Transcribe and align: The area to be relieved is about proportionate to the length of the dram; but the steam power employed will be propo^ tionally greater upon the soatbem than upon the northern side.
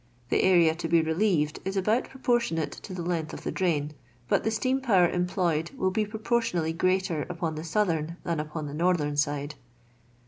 The 0.29 0.41
area 0.41 0.73
to 0.73 0.87
be 0.87 1.03
relieved 1.03 1.59
is 1.63 1.77
about 1.77 2.09
proportionate 2.09 2.71
to 2.71 2.91
the 2.95 3.03
length 3.03 3.33
of 3.35 3.43
the 3.43 3.51
dram; 3.51 3.91
but 4.27 4.43
the 4.43 4.49
steam 4.49 4.81
power 4.81 5.07
employed 5.07 5.69
will 5.77 5.91
be 5.91 6.05
propo^ 6.05 6.39
tionally 6.39 6.75
greater 6.75 7.21
upon 7.29 7.53
the 7.53 7.61
soatbem 7.61 8.17
than 8.23 8.39
upon 8.39 8.65
the 8.65 8.73
northern 8.73 9.15
side. 9.15 9.53